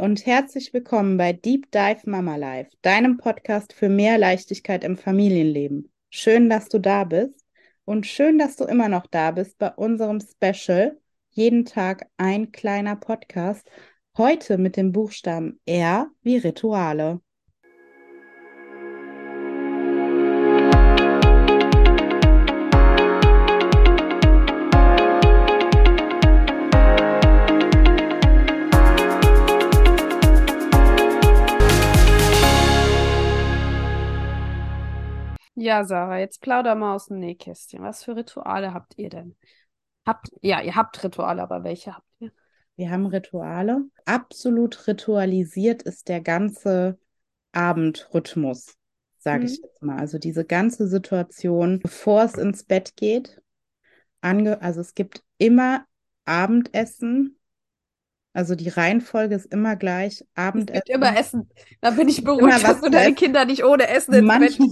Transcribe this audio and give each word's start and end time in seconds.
Und 0.00 0.26
herzlich 0.26 0.74
willkommen 0.74 1.16
bei 1.16 1.32
Deep 1.32 1.70
Dive 1.70 2.00
Mama 2.06 2.34
Life, 2.34 2.70
deinem 2.82 3.16
Podcast 3.16 3.72
für 3.72 3.88
mehr 3.88 4.18
Leichtigkeit 4.18 4.82
im 4.82 4.96
Familienleben. 4.96 5.92
Schön, 6.10 6.50
dass 6.50 6.68
du 6.68 6.80
da 6.80 7.04
bist 7.04 7.44
und 7.84 8.04
schön, 8.04 8.38
dass 8.38 8.56
du 8.56 8.64
immer 8.64 8.88
noch 8.88 9.06
da 9.06 9.30
bist 9.30 9.56
bei 9.58 9.70
unserem 9.70 10.20
Special. 10.20 10.98
Jeden 11.30 11.64
Tag 11.64 12.08
ein 12.16 12.50
kleiner 12.50 12.96
Podcast. 12.96 13.70
Heute 14.18 14.58
mit 14.58 14.76
dem 14.76 14.90
Buchstaben 14.90 15.60
R 15.64 16.10
wie 16.22 16.38
Rituale. 16.38 17.20
Ja, 35.64 35.82
Sarah, 35.82 36.18
jetzt 36.18 36.42
plauder 36.42 36.74
mal 36.74 36.94
aus 36.94 37.06
dem 37.06 37.20
Nähkästchen. 37.20 37.82
Was 37.82 38.04
für 38.04 38.14
Rituale 38.16 38.74
habt 38.74 38.98
ihr 38.98 39.08
denn? 39.08 39.34
Habt, 40.06 40.28
ja, 40.42 40.60
ihr 40.60 40.76
habt 40.76 41.02
Rituale, 41.02 41.42
aber 41.42 41.64
welche 41.64 41.94
habt 41.94 42.06
ihr? 42.18 42.30
Wir 42.76 42.90
haben 42.90 43.06
Rituale. 43.06 43.84
Absolut 44.04 44.86
ritualisiert 44.86 45.82
ist 45.82 46.10
der 46.10 46.20
ganze 46.20 46.98
Abendrhythmus, 47.52 48.76
sage 49.16 49.46
ich 49.46 49.58
Mhm. 49.58 49.64
jetzt 49.64 49.82
mal. 49.82 49.98
Also 49.98 50.18
diese 50.18 50.44
ganze 50.44 50.86
Situation, 50.86 51.78
bevor 51.78 52.24
es 52.24 52.34
ins 52.34 52.64
Bett 52.64 52.94
geht. 52.96 53.40
Ange 54.20 54.60
also 54.60 54.82
es 54.82 54.94
gibt 54.94 55.24
immer 55.38 55.86
Abendessen. 56.26 57.38
Also 58.34 58.56
die 58.56 58.68
Reihenfolge 58.68 59.36
ist 59.36 59.46
immer 59.46 59.76
gleich. 59.76 60.12
Es 60.14 60.18
gibt 60.18 60.38
Abendessen. 60.38 60.82
immer 60.88 61.16
Essen. 61.16 61.50
Da 61.80 61.92
bin 61.92 62.08
ich 62.08 62.24
beruhigt, 62.24 62.64
dass 62.64 62.80
du 62.80 62.90
deine 62.90 63.04
essen. 63.04 63.14
Kinder 63.14 63.44
nicht 63.44 63.64
ohne 63.64 63.88
Essen 63.88 64.12
ins 64.12 64.36
Bett 64.36 64.58
Manchmal, 64.58 64.68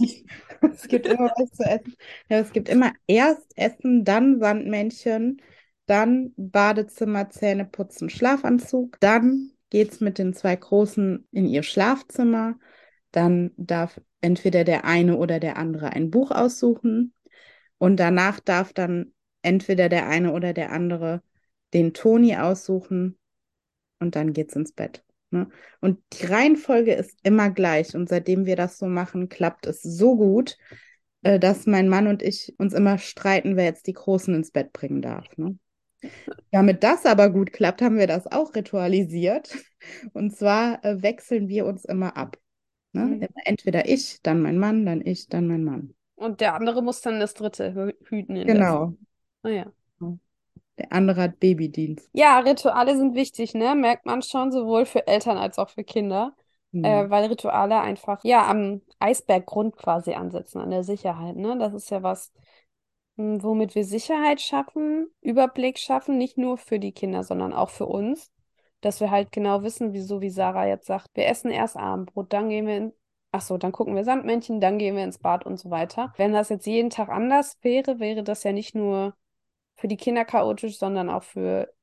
es 0.74 0.88
gibt 0.88 1.06
immer 1.06 1.32
was 1.36 1.50
zu 1.52 1.62
essen. 1.62 1.94
Ja, 2.28 2.38
es 2.38 2.52
gibt 2.52 2.68
immer 2.68 2.92
erst 3.06 3.56
Essen, 3.56 4.04
dann 4.04 4.40
Sandmännchen, 4.40 5.40
dann 5.86 6.32
Badezimmer, 6.36 7.30
Zähne 7.30 7.64
putzen, 7.64 8.10
Schlafanzug. 8.10 8.98
Dann 9.00 9.52
geht's 9.70 10.00
mit 10.00 10.18
den 10.18 10.34
zwei 10.34 10.56
Großen 10.56 11.26
in 11.30 11.46
ihr 11.46 11.62
Schlafzimmer. 11.62 12.56
Dann 13.12 13.52
darf 13.56 14.00
entweder 14.20 14.64
der 14.64 14.84
eine 14.84 15.16
oder 15.16 15.38
der 15.38 15.56
andere 15.56 15.90
ein 15.90 16.10
Buch 16.10 16.32
aussuchen. 16.32 17.14
Und 17.78 17.98
danach 17.98 18.40
darf 18.40 18.72
dann 18.72 19.12
entweder 19.42 19.88
der 19.88 20.08
eine 20.08 20.32
oder 20.32 20.52
der 20.52 20.72
andere 20.72 21.22
den 21.74 21.94
Toni 21.94 22.36
aussuchen. 22.36 23.18
Und 24.02 24.16
dann 24.16 24.32
geht's 24.32 24.56
ins 24.56 24.72
Bett. 24.72 25.04
Ne? 25.30 25.48
Und 25.80 25.98
die 26.12 26.26
Reihenfolge 26.26 26.92
ist 26.94 27.18
immer 27.22 27.50
gleich. 27.50 27.94
Und 27.94 28.08
seitdem 28.08 28.44
wir 28.46 28.56
das 28.56 28.78
so 28.78 28.86
machen, 28.86 29.28
klappt 29.28 29.66
es 29.66 29.82
so 29.82 30.16
gut, 30.16 30.58
äh, 31.22 31.38
dass 31.38 31.66
mein 31.66 31.88
Mann 31.88 32.06
und 32.06 32.22
ich 32.22 32.54
uns 32.58 32.74
immer 32.74 32.98
streiten, 32.98 33.56
wer 33.56 33.64
jetzt 33.64 33.86
die 33.86 33.94
Großen 33.94 34.34
ins 34.34 34.50
Bett 34.50 34.72
bringen 34.72 35.00
darf. 35.00 35.24
Ne? 35.36 35.56
Damit 36.50 36.82
das 36.82 37.06
aber 37.06 37.30
gut 37.30 37.52
klappt, 37.52 37.80
haben 37.80 37.96
wir 37.98 38.06
das 38.06 38.26
auch 38.26 38.54
ritualisiert. 38.54 39.56
Und 40.12 40.36
zwar 40.36 40.84
äh, 40.84 41.02
wechseln 41.02 41.48
wir 41.48 41.66
uns 41.66 41.84
immer 41.84 42.16
ab. 42.16 42.36
Ne? 42.92 43.04
Mhm. 43.04 43.28
Entweder 43.44 43.88
ich, 43.88 44.20
dann 44.22 44.42
mein 44.42 44.58
Mann, 44.58 44.84
dann 44.84 45.00
ich, 45.04 45.28
dann 45.28 45.46
mein 45.46 45.64
Mann. 45.64 45.94
Und 46.14 46.40
der 46.40 46.54
andere 46.54 46.82
muss 46.82 47.00
dann 47.00 47.20
das 47.20 47.34
dritte 47.34 47.72
hü- 47.72 47.94
hüten 48.08 48.34
Genau. 48.34 48.94
Zeit. 49.42 49.72
Der 50.78 50.92
andere 50.92 51.22
hat 51.22 51.40
Babydienst. 51.40 52.08
Ja, 52.12 52.38
Rituale 52.38 52.96
sind 52.96 53.14
wichtig, 53.14 53.54
ne? 53.54 53.74
Merkt 53.74 54.06
man 54.06 54.22
schon, 54.22 54.52
sowohl 54.52 54.86
für 54.86 55.06
Eltern 55.06 55.36
als 55.36 55.58
auch 55.58 55.68
für 55.68 55.84
Kinder. 55.84 56.34
Hm. 56.72 56.84
Äh, 56.84 57.10
weil 57.10 57.26
Rituale 57.26 57.80
einfach, 57.80 58.24
ja, 58.24 58.46
am 58.48 58.80
Eisberggrund 58.98 59.76
quasi 59.76 60.14
ansetzen, 60.14 60.60
an 60.60 60.70
der 60.70 60.84
Sicherheit, 60.84 61.36
ne? 61.36 61.58
Das 61.58 61.74
ist 61.74 61.90
ja 61.90 62.02
was, 62.02 62.32
mh, 63.16 63.42
womit 63.42 63.74
wir 63.74 63.84
Sicherheit 63.84 64.40
schaffen, 64.40 65.08
Überblick 65.20 65.78
schaffen, 65.78 66.16
nicht 66.16 66.38
nur 66.38 66.56
für 66.56 66.78
die 66.78 66.92
Kinder, 66.92 67.22
sondern 67.22 67.52
auch 67.52 67.70
für 67.70 67.86
uns, 67.86 68.30
dass 68.80 69.00
wir 69.00 69.10
halt 69.10 69.32
genau 69.32 69.62
wissen, 69.62 69.92
wieso, 69.92 70.20
wie 70.22 70.30
Sarah 70.30 70.66
jetzt 70.66 70.86
sagt, 70.86 71.08
wir 71.14 71.26
essen 71.26 71.50
erst 71.50 71.76
Abendbrot, 71.76 72.32
dann 72.32 72.48
gehen 72.48 72.66
wir 72.66 72.76
in, 72.78 72.92
ach 73.30 73.42
so, 73.42 73.58
dann 73.58 73.72
gucken 73.72 73.94
wir 73.94 74.04
Sandmännchen, 74.04 74.60
dann 74.60 74.78
gehen 74.78 74.96
wir 74.96 75.04
ins 75.04 75.18
Bad 75.18 75.44
und 75.44 75.58
so 75.58 75.70
weiter. 75.70 76.12
Wenn 76.16 76.32
das 76.32 76.48
jetzt 76.48 76.66
jeden 76.66 76.90
Tag 76.90 77.10
anders 77.10 77.58
wäre, 77.60 78.00
wäre 78.00 78.22
das 78.22 78.44
ja 78.44 78.52
nicht 78.52 78.74
nur 78.74 79.14
für 79.82 79.88
die 79.88 79.96
Kinder 79.96 80.24
chaotisch, 80.24 80.78
sondern 80.78 81.10
auch 81.10 81.24
für 81.24 81.74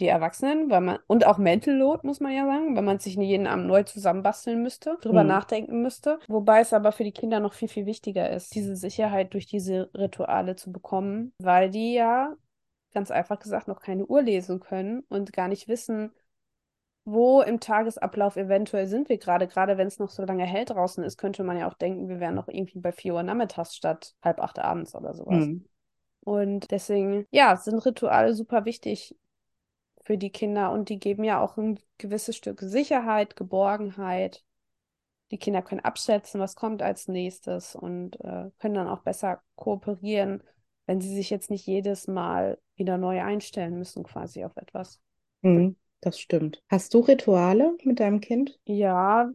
die 0.00 0.06
Erwachsenen, 0.08 0.70
weil 0.70 0.80
man, 0.80 0.98
und 1.06 1.26
auch 1.26 1.36
Mental 1.36 1.74
Load, 1.74 2.06
muss 2.06 2.18
man 2.18 2.32
ja 2.32 2.46
sagen, 2.46 2.74
wenn 2.74 2.84
man 2.86 2.98
sich 2.98 3.14
jeden 3.14 3.46
Abend 3.46 3.66
neu 3.66 3.82
zusammenbasteln 3.82 4.62
müsste, 4.62 4.96
drüber 5.02 5.20
Hm. 5.20 5.28
nachdenken 5.28 5.82
müsste. 5.82 6.18
Wobei 6.28 6.60
es 6.60 6.72
aber 6.72 6.92
für 6.92 7.04
die 7.04 7.12
Kinder 7.12 7.40
noch 7.40 7.52
viel, 7.52 7.68
viel 7.68 7.84
wichtiger 7.84 8.30
ist, 8.30 8.54
diese 8.54 8.74
Sicherheit 8.74 9.34
durch 9.34 9.44
diese 9.44 9.90
Rituale 9.94 10.56
zu 10.56 10.72
bekommen, 10.72 11.34
weil 11.40 11.68
die 11.68 11.92
ja, 11.92 12.34
ganz 12.94 13.10
einfach 13.10 13.38
gesagt, 13.38 13.68
noch 13.68 13.82
keine 13.82 14.06
Uhr 14.06 14.22
lesen 14.22 14.60
können 14.60 15.04
und 15.10 15.34
gar 15.34 15.48
nicht 15.48 15.68
wissen, 15.68 16.10
wo 17.04 17.42
im 17.42 17.60
Tagesablauf 17.60 18.36
eventuell 18.36 18.86
sind 18.86 19.10
wir 19.10 19.18
gerade. 19.18 19.46
Gerade 19.46 19.76
wenn 19.76 19.88
es 19.88 19.98
noch 19.98 20.08
so 20.08 20.24
lange 20.24 20.46
hell 20.46 20.64
draußen 20.64 21.04
ist, 21.04 21.18
könnte 21.18 21.44
man 21.44 21.58
ja 21.58 21.68
auch 21.68 21.74
denken, 21.74 22.08
wir 22.08 22.18
wären 22.18 22.34
noch 22.34 22.48
irgendwie 22.48 22.78
bei 22.78 22.92
4 22.92 23.12
Uhr 23.12 23.22
nachmittags 23.22 23.76
statt 23.76 24.14
halb 24.22 24.40
acht 24.40 24.58
abends 24.58 24.94
oder 24.94 25.12
sowas. 25.12 25.34
Hm. 25.34 25.64
Und 26.24 26.70
deswegen, 26.70 27.26
ja, 27.30 27.56
sind 27.56 27.78
Rituale 27.84 28.34
super 28.34 28.64
wichtig 28.64 29.16
für 30.02 30.18
die 30.18 30.30
Kinder 30.30 30.72
und 30.72 30.88
die 30.88 30.98
geben 30.98 31.24
ja 31.24 31.40
auch 31.40 31.56
ein 31.56 31.78
gewisses 31.98 32.36
Stück 32.36 32.60
Sicherheit, 32.60 33.36
Geborgenheit. 33.36 34.44
Die 35.30 35.38
Kinder 35.38 35.62
können 35.62 35.80
abschätzen, 35.80 36.40
was 36.40 36.56
kommt 36.56 36.82
als 36.82 37.08
nächstes 37.08 37.74
und 37.74 38.20
äh, 38.20 38.50
können 38.58 38.74
dann 38.74 38.88
auch 38.88 39.00
besser 39.00 39.42
kooperieren, 39.56 40.42
wenn 40.86 41.00
sie 41.00 41.14
sich 41.14 41.30
jetzt 41.30 41.50
nicht 41.50 41.66
jedes 41.66 42.06
Mal 42.06 42.58
wieder 42.76 42.98
neu 42.98 43.22
einstellen 43.22 43.78
müssen, 43.78 44.02
quasi 44.02 44.44
auf 44.44 44.56
etwas. 44.56 45.00
Hm. 45.42 45.76
Das 46.02 46.18
stimmt. 46.18 46.60
Hast 46.68 46.94
du 46.94 46.98
Rituale 46.98 47.76
mit 47.84 48.00
deinem 48.00 48.20
Kind? 48.20 48.58
Ja, 48.64 49.30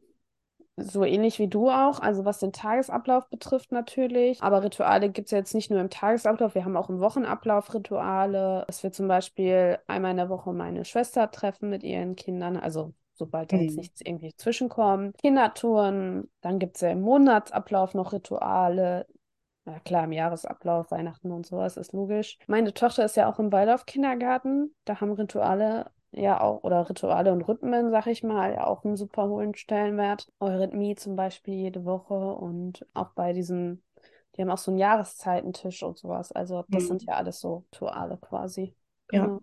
so 0.77 1.03
ähnlich 1.03 1.39
wie 1.39 1.47
du 1.47 1.69
auch, 1.69 1.99
also 1.99 2.23
was 2.25 2.39
den 2.39 2.53
Tagesablauf 2.53 3.29
betrifft 3.29 3.71
natürlich. 3.71 4.41
Aber 4.41 4.63
Rituale 4.63 5.09
gibt 5.09 5.27
es 5.27 5.31
ja 5.31 5.39
jetzt 5.39 5.53
nicht 5.55 5.71
nur 5.71 5.79
im 5.81 5.89
Tagesablauf, 5.89 6.55
wir 6.55 6.65
haben 6.65 6.77
auch 6.77 6.89
im 6.89 6.99
Wochenablauf 6.99 7.73
Rituale. 7.73 8.63
Dass 8.67 8.83
wir 8.83 8.91
zum 8.91 9.07
Beispiel 9.07 9.79
einmal 9.87 10.11
in 10.11 10.17
der 10.17 10.29
Woche 10.29 10.53
meine 10.53 10.85
Schwester 10.85 11.31
treffen 11.31 11.69
mit 11.69 11.83
ihren 11.83 12.15
Kindern, 12.15 12.57
also 12.57 12.93
sobald 13.13 13.51
da 13.51 13.57
jetzt 13.57 13.71
Hm. 13.71 13.77
nichts 13.77 14.01
irgendwie 14.01 14.33
zwischenkommt. 14.35 15.17
Kindertouren, 15.17 16.29
dann 16.41 16.59
gibt 16.59 16.75
es 16.75 16.81
ja 16.81 16.89
im 16.91 17.01
Monatsablauf 17.01 17.93
noch 17.95 18.13
Rituale. 18.13 19.07
Ja 19.65 19.79
klar, 19.79 20.05
im 20.05 20.13
Jahresablauf, 20.13 20.91
Weihnachten 20.91 21.31
und 21.31 21.45
sowas 21.45 21.75
ist 21.75 21.91
logisch. 21.91 22.37
Meine 22.47 22.73
Tochter 22.73 23.03
ist 23.03 23.17
ja 23.17 23.29
auch 23.29 23.39
im 23.39 23.51
Waldorf-Kindergarten. 23.51 24.73
Da 24.85 25.01
haben 25.01 25.11
Rituale 25.11 25.91
ja 26.11 26.41
auch, 26.41 26.63
oder 26.63 26.89
Rituale 26.89 27.31
und 27.31 27.41
Rhythmen, 27.47 27.91
sag 27.91 28.07
ich 28.07 28.23
mal, 28.23 28.53
ja 28.53 28.67
auch 28.67 28.83
einen 28.83 28.95
super 28.97 29.27
hohen 29.27 29.55
Stellenwert. 29.55 30.31
Eurythmie 30.39 30.95
zum 30.95 31.15
Beispiel 31.15 31.53
jede 31.55 31.85
Woche 31.85 32.13
und 32.15 32.85
auch 32.93 33.11
bei 33.11 33.33
diesen, 33.33 33.83
die 34.35 34.41
haben 34.41 34.49
auch 34.49 34.57
so 34.57 34.71
einen 34.71 34.79
Jahreszeitentisch 34.79 35.83
und 35.83 35.97
sowas. 35.97 36.31
Also 36.31 36.65
das 36.71 36.87
sind 36.87 37.01
Hm. 37.01 37.07
ja 37.07 37.15
alles 37.15 37.39
so 37.39 37.65
Rituale 37.73 38.17
quasi. 38.17 38.75
Ja. 39.11 39.25
Genau. 39.25 39.41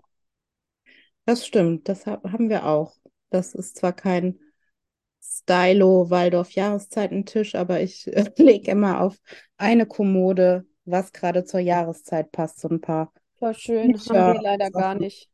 Das 1.26 1.46
stimmt, 1.46 1.88
das 1.88 2.06
hab, 2.06 2.24
haben 2.24 2.48
wir 2.48 2.66
auch. 2.66 2.94
Das 3.30 3.54
ist 3.54 3.76
zwar 3.78 3.92
kein 3.92 4.38
Stylo 5.22 6.10
Waldorf 6.10 6.52
Jahreszeitentisch, 6.52 7.54
aber 7.54 7.80
ich 7.80 8.06
äh, 8.08 8.30
lege 8.38 8.70
immer 8.70 9.00
auf 9.02 9.18
eine 9.56 9.86
Kommode, 9.86 10.66
was 10.84 11.12
gerade 11.12 11.44
zur 11.44 11.60
Jahreszeit 11.60 12.30
passt, 12.32 12.60
so 12.60 12.68
ein 12.68 12.80
paar 12.80 13.12
Voll 13.38 13.54
schön, 13.54 13.98
haben 14.08 14.26
wir 14.26 14.40
leider 14.40 14.70
gar 14.70 14.94
nicht. 14.94 15.28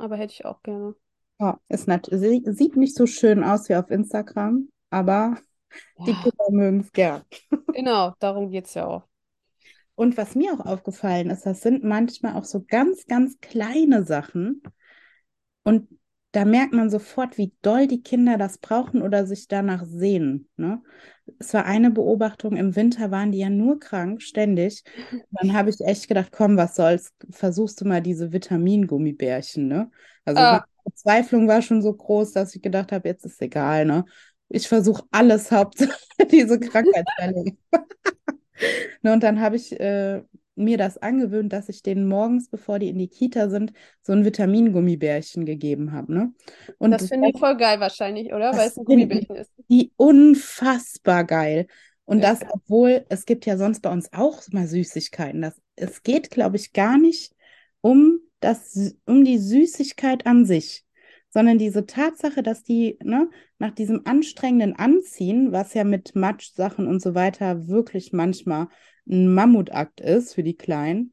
Aber 0.00 0.16
hätte 0.16 0.32
ich 0.34 0.44
auch 0.44 0.62
gerne. 0.64 0.94
Ja, 1.40 1.58
ist 1.68 1.88
nat 1.88 2.08
sie, 2.12 2.42
sieht 2.46 2.76
nicht 2.76 2.94
so 2.94 3.06
schön 3.06 3.42
aus 3.44 3.68
wie 3.68 3.74
auf 3.76 3.90
Instagram, 3.90 4.68
aber 4.90 5.38
die 6.06 6.16
Ja, 6.16 6.16
Kinder 6.16 6.50
mögen 6.50 6.80
es 6.80 6.92
gern. 6.92 7.24
genau, 7.72 8.14
darum 8.20 8.50
geht 8.50 8.66
es 8.66 8.74
ja 8.74 8.86
auch. 8.86 9.08
Und 9.94 10.16
was 10.16 10.34
mir 10.34 10.52
auch 10.54 10.64
aufgefallen 10.66 11.30
ist, 11.30 11.44
das 11.46 11.60
sind 11.62 11.84
manchmal 11.84 12.34
auch 12.36 12.44
so 12.44 12.64
ganz, 12.66 13.06
ganz 13.06 13.38
kleine 13.40 14.04
Sachen. 14.04 14.62
Und 15.62 15.88
da 16.32 16.44
merkt 16.44 16.72
man 16.72 16.90
sofort, 16.90 17.38
wie 17.38 17.52
doll 17.62 17.86
die 17.86 18.02
Kinder 18.02 18.38
das 18.38 18.58
brauchen 18.58 19.02
oder 19.02 19.26
sich 19.26 19.48
danach 19.48 19.84
sehnen. 19.84 20.48
Ne? 20.56 20.82
Es 21.38 21.54
war 21.54 21.64
eine 21.64 21.90
Beobachtung, 21.90 22.56
im 22.56 22.76
Winter 22.76 23.10
waren 23.10 23.32
die 23.32 23.38
ja 23.38 23.50
nur 23.50 23.80
krank, 23.80 24.22
ständig. 24.22 24.84
Dann 25.32 25.52
habe 25.54 25.70
ich 25.70 25.80
echt 25.80 26.08
gedacht, 26.08 26.30
komm, 26.32 26.56
was 26.56 26.76
soll's, 26.76 27.12
versuchst 27.30 27.80
du 27.80 27.84
mal 27.84 28.00
diese 28.00 28.32
Vitamingummibärchen, 28.32 29.68
ne? 29.68 29.90
Also 30.24 30.42
Ah, 30.42 30.64
Verzweiflung 30.82 31.48
war 31.48 31.62
schon 31.62 31.82
so 31.82 31.92
groß, 31.92 32.32
dass 32.32 32.54
ich 32.54 32.62
gedacht 32.62 32.92
habe, 32.92 33.08
jetzt 33.08 33.24
ist 33.24 33.40
egal, 33.42 33.84
ne? 33.84 34.04
Ich 34.48 34.66
versuche 34.68 35.04
alles, 35.10 35.50
Hauptsache 35.52 35.96
diese 36.30 36.58
Krankheitswelle. 36.58 37.44
Ne, 39.02 39.12
und 39.12 39.22
dann 39.22 39.40
habe 39.40 39.56
ich 39.56 39.78
äh, 39.80 40.22
mir 40.60 40.78
das 40.78 40.98
angewöhnt, 40.98 41.52
dass 41.52 41.68
ich 41.68 41.82
denen 41.82 42.06
morgens, 42.08 42.48
bevor 42.48 42.78
die 42.78 42.88
in 42.88 42.98
die 42.98 43.08
Kita 43.08 43.48
sind, 43.48 43.72
so 44.02 44.12
ein 44.12 44.24
Vitamingummibärchen 44.24 45.44
gegeben 45.46 45.92
habe. 45.92 46.12
Ne? 46.12 46.32
Und 46.78 46.92
Das 46.92 47.08
finden 47.08 47.32
die 47.32 47.38
voll 47.38 47.56
geil 47.56 47.80
wahrscheinlich, 47.80 48.32
oder? 48.32 48.52
Weil 48.52 48.68
es 48.68 48.76
ein 48.76 48.84
Gummibärchen 48.84 49.36
ist. 49.36 49.50
die 49.68 49.92
unfassbar 49.96 51.24
geil. 51.24 51.66
Und 52.04 52.22
Ja. 52.22 52.32
das, 52.32 52.40
obwohl 52.50 53.04
es 53.08 53.24
gibt 53.24 53.46
ja 53.46 53.56
sonst 53.56 53.80
bei 53.80 53.90
uns 53.90 54.12
auch 54.12 54.42
mal 54.50 54.66
Süßigkeiten. 54.66 55.42
Das, 55.42 55.60
es 55.76 56.02
geht, 56.02 56.30
glaube 56.30 56.56
ich, 56.56 56.72
gar 56.72 56.98
nicht 56.98 57.34
um 57.80 58.20
das, 58.40 58.94
um 59.06 59.24
die 59.24 59.38
Süßigkeit 59.38 60.26
an 60.26 60.44
sich, 60.44 60.84
sondern 61.28 61.58
diese 61.58 61.86
Tatsache, 61.86 62.42
dass 62.42 62.64
die, 62.64 62.98
ne, 63.04 63.30
nach 63.58 63.70
diesem 63.70 64.02
anstrengenden 64.06 64.74
Anziehen, 64.76 65.52
was 65.52 65.74
ja 65.74 65.84
mit 65.84 66.16
Matschsachen 66.16 66.86
und 66.88 67.00
so 67.00 67.14
weiter 67.14 67.68
wirklich 67.68 68.12
manchmal 68.12 68.68
ein 69.10 69.32
Mammutakt 69.34 70.00
ist 70.00 70.34
für 70.34 70.42
die 70.42 70.56
Kleinen, 70.56 71.12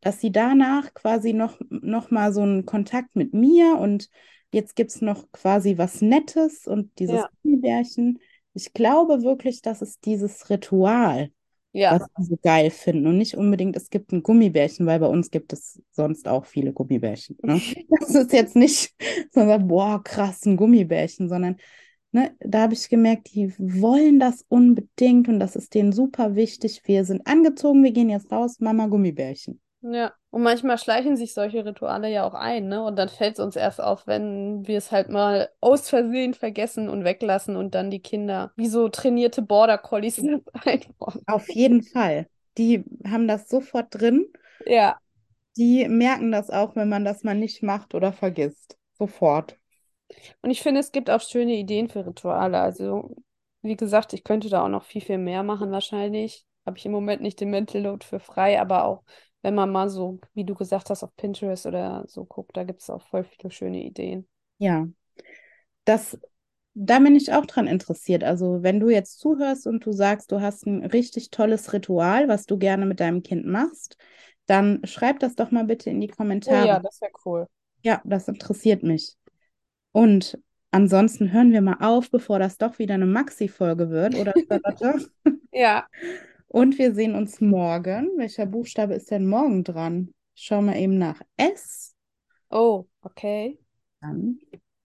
dass 0.00 0.20
sie 0.20 0.32
danach 0.32 0.94
quasi 0.94 1.32
noch, 1.32 1.58
noch 1.70 2.10
mal 2.10 2.32
so 2.32 2.42
einen 2.42 2.66
Kontakt 2.66 3.16
mit 3.16 3.34
mir 3.34 3.78
und 3.78 4.10
jetzt 4.52 4.76
gibt 4.76 4.90
es 4.90 5.00
noch 5.02 5.30
quasi 5.32 5.78
was 5.78 6.00
Nettes 6.02 6.66
und 6.66 6.98
dieses 6.98 7.22
Ja. 7.22 7.30
Gummibärchen. 7.42 8.20
Ich 8.54 8.72
glaube 8.72 9.22
wirklich, 9.22 9.62
dass 9.62 9.82
es 9.82 10.00
dieses 10.00 10.50
Ritual, 10.50 11.30
Ja. 11.72 11.98
was 11.98 12.04
sie 12.16 12.24
so 12.24 12.36
geil 12.42 12.70
finden 12.70 13.06
und 13.06 13.18
nicht 13.18 13.36
unbedingt, 13.36 13.76
es 13.76 13.90
gibt 13.90 14.12
ein 14.12 14.22
Gummibärchen, 14.22 14.86
weil 14.86 15.00
bei 15.00 15.06
uns 15.06 15.30
gibt 15.30 15.52
es 15.52 15.82
sonst 15.92 16.28
auch 16.28 16.46
viele 16.46 16.72
Gummibärchen. 16.72 17.38
Ne? 17.42 17.62
Das 18.00 18.14
ist 18.14 18.32
jetzt 18.32 18.56
nicht 18.56 18.94
so, 19.32 19.40
man 19.40 19.48
sagt, 19.48 19.68
boah, 19.68 20.02
krass, 20.02 20.44
ein 20.46 20.56
Gummibärchen, 20.56 21.28
sondern 21.28 21.56
ne, 22.14 22.34
da 22.40 22.62
habe 22.62 22.74
ich 22.74 22.88
gemerkt, 22.88 23.34
die 23.34 23.54
wollen 23.58 24.18
das 24.20 24.44
unbedingt 24.48 25.28
und 25.28 25.40
das 25.40 25.56
ist 25.56 25.74
denen 25.74 25.92
super 25.92 26.34
wichtig. 26.34 26.82
Wir 26.86 27.04
sind 27.04 27.26
angezogen, 27.26 27.82
wir 27.84 27.92
gehen 27.92 28.10
jetzt 28.10 28.30
raus, 28.32 28.60
Mama, 28.60 28.86
Gummibärchen. 28.86 29.60
Ja, 29.82 30.14
und 30.30 30.42
manchmal 30.42 30.78
schleichen 30.78 31.16
sich 31.18 31.34
solche 31.34 31.64
Rituale 31.66 32.08
ja 32.10 32.24
auch 32.26 32.32
ein, 32.32 32.68
ne? 32.68 32.82
Und 32.82 32.96
dann 32.96 33.10
fällt 33.10 33.34
es 33.34 33.40
uns 33.44 33.54
erst 33.54 33.82
auf, 33.82 34.06
wenn 34.06 34.66
wir 34.66 34.78
es 34.78 34.90
halt 34.90 35.10
mal 35.10 35.50
aus 35.60 35.90
Versehen 35.90 36.32
vergessen 36.32 36.88
und 36.88 37.04
weglassen 37.04 37.54
und 37.56 37.74
dann 37.74 37.90
die 37.90 38.00
Kinder 38.00 38.52
wie 38.56 38.68
so 38.68 38.88
trainierte 38.88 39.42
Border 39.42 39.76
Collies 39.76 40.18
einbauen. 40.64 41.26
Auf 41.26 41.48
jeden 41.50 41.82
Fall. 41.82 42.28
Die 42.56 42.84
haben 43.06 43.28
das 43.28 43.48
sofort 43.50 43.88
drin. 43.90 44.26
Ja, 44.66 45.00
Die 45.56 45.88
merken 45.88 46.30
das 46.30 46.48
auch, 46.50 46.76
wenn 46.76 46.88
man 46.88 47.04
das 47.04 47.24
mal 47.24 47.34
nicht 47.34 47.60
macht 47.62 47.94
oder 47.96 48.12
vergisst. 48.12 48.78
Sofort. 48.92 49.58
Und 50.42 50.50
ich 50.50 50.62
finde, 50.62 50.80
es 50.80 50.92
gibt 50.92 51.10
auch 51.10 51.20
schöne 51.20 51.54
Ideen 51.56 51.88
für 51.88 52.06
Rituale. 52.06 52.58
Also, 52.60 53.16
wie 53.62 53.76
gesagt, 53.76 54.12
ich 54.12 54.24
könnte 54.24 54.48
da 54.48 54.64
auch 54.64 54.68
noch 54.68 54.84
viel, 54.84 55.02
viel 55.02 55.18
mehr 55.18 55.42
machen 55.42 55.70
wahrscheinlich. 55.70 56.46
Habe 56.66 56.78
ich 56.78 56.86
im 56.86 56.92
Moment 56.92 57.22
nicht 57.22 57.40
den 57.40 57.50
Mental 57.50 57.82
Load 57.82 58.04
für 58.06 58.20
frei, 58.20 58.60
aber 58.60 58.84
auch 58.84 59.02
wenn 59.42 59.54
man 59.54 59.70
mal 59.72 59.88
so, 59.90 60.20
wie 60.34 60.44
du 60.44 60.54
gesagt 60.54 60.90
hast, 60.90 61.02
auf 61.02 61.14
Pinterest 61.16 61.66
oder 61.66 62.04
so 62.08 62.24
guckt, 62.24 62.56
da 62.56 62.64
gibt 62.64 62.80
es 62.80 62.90
auch 62.90 63.02
voll 63.02 63.24
viele 63.24 63.50
schöne 63.50 63.82
Ideen. 63.84 64.28
Ja. 64.58 64.88
Das, 65.84 66.18
da 66.74 66.98
bin 67.00 67.16
ich 67.16 67.32
auch 67.32 67.46
dran 67.46 67.66
interessiert. 67.66 68.24
Also, 68.24 68.62
wenn 68.62 68.80
du 68.80 68.90
jetzt 68.90 69.20
zuhörst 69.20 69.66
und 69.66 69.86
du 69.86 69.92
sagst, 69.92 70.32
du 70.32 70.40
hast 70.40 70.66
ein 70.66 70.84
richtig 70.86 71.30
tolles 71.30 71.72
Ritual, 71.72 72.28
was 72.28 72.46
du 72.46 72.58
gerne 72.58 72.86
mit 72.86 73.00
deinem 73.00 73.22
Kind 73.22 73.46
machst, 73.46 73.96
dann 74.46 74.82
schreib 74.86 75.20
das 75.20 75.36
doch 75.36 75.50
mal 75.50 75.64
bitte 75.64 75.90
in 75.90 76.00
die 76.00 76.08
Oh 76.46 76.54
Kommentare. 76.54 76.64
ja, 76.64 76.78
das 76.80 77.00
wäre 77.02 77.12
cool. 77.26 77.46
Ja, 77.82 78.02
das 78.04 78.26
interessiert 78.28 78.82
mich. 78.82 79.16
Und 79.94 80.36
ansonsten 80.72 81.32
hören 81.32 81.52
wir 81.52 81.60
mal 81.60 81.76
auf, 81.80 82.10
bevor 82.10 82.40
das 82.40 82.58
doch 82.58 82.80
wieder 82.80 82.94
eine 82.94 83.06
Maxi-Folge 83.06 83.90
wird, 83.90 84.16
oder? 84.16 84.34
Ja. 85.52 85.86
Und 86.48 86.78
wir 86.78 86.92
sehen 86.94 87.14
uns 87.14 87.40
morgen. 87.40 88.10
Welcher 88.16 88.44
Buchstabe 88.44 88.94
ist 88.94 89.10
denn 89.12 89.28
morgen 89.28 89.62
dran? 89.62 90.12
Schauen 90.34 90.66
wir 90.66 90.74
eben 90.74 90.98
nach 90.98 91.20
S. 91.36 91.94
Oh, 92.50 92.86
okay. 93.02 93.60
Dann 94.00 94.38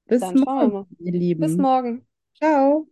bis 0.06 0.22
Dann 0.22 0.36
morgen, 0.36 0.72
mal. 0.74 0.86
ihr 1.00 1.12
Bis 1.12 1.20
Lieben. 1.20 1.56
morgen. 1.58 2.08
Ciao. 2.36 2.88